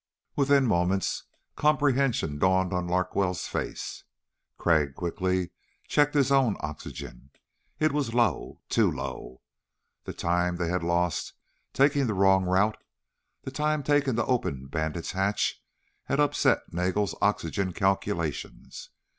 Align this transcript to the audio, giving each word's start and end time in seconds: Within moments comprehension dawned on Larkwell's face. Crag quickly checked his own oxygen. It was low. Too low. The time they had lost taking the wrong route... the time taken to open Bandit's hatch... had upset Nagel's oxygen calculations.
Within 0.35 0.65
moments 0.65 1.25
comprehension 1.55 2.39
dawned 2.39 2.73
on 2.73 2.87
Larkwell's 2.87 3.45
face. 3.45 4.03
Crag 4.57 4.95
quickly 4.95 5.51
checked 5.87 6.15
his 6.15 6.31
own 6.31 6.57
oxygen. 6.59 7.29
It 7.77 7.91
was 7.91 8.11
low. 8.15 8.61
Too 8.67 8.89
low. 8.91 9.43
The 10.05 10.13
time 10.13 10.55
they 10.55 10.69
had 10.69 10.81
lost 10.81 11.33
taking 11.71 12.07
the 12.07 12.15
wrong 12.15 12.45
route... 12.45 12.77
the 13.43 13.51
time 13.51 13.83
taken 13.83 14.15
to 14.15 14.25
open 14.25 14.65
Bandit's 14.69 15.11
hatch... 15.11 15.61
had 16.05 16.19
upset 16.19 16.73
Nagel's 16.73 17.13
oxygen 17.21 17.71
calculations. 17.71 18.89